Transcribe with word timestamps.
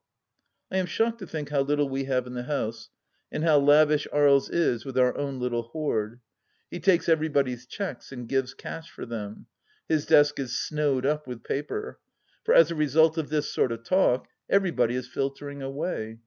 ."I 0.71 0.77
am 0.77 0.87
shocked 0.87 1.19
to 1.19 1.27
think 1.27 1.49
how 1.49 1.61
little 1.61 1.87
we 1.87 2.05
have 2.05 2.25
in 2.25 2.33
the 2.33 2.41
house 2.45 2.89
and 3.31 3.43
how 3.43 3.59
lavish 3.59 4.07
Aries 4.11 4.49
is 4.49 4.83
with 4.83 4.97
our 4.97 5.15
own 5.15 5.39
little 5.39 5.61
hoard. 5.61 6.21
He 6.71 6.79
takes 6.79 7.07
everybody's 7.07 7.67
cheques 7.67 8.11
and 8.11 8.27
gives 8.27 8.55
cash 8.55 8.89
for 8.89 9.05
them. 9.05 9.45
His 9.87 10.07
desk 10.07 10.39
is 10.39 10.57
snowed 10.57 11.05
up 11.05 11.27
with 11.27 11.43
paper. 11.43 11.99
For, 12.43 12.55
as 12.55 12.71
a 12.71 12.75
result 12.75 13.19
of 13.19 13.29
this 13.29 13.53
sort 13.53 13.71
of 13.71 13.83
talk, 13.83 14.27
everybody 14.49 14.95
is 14.95 15.07
filtering 15.07 15.61
away. 15.61 16.17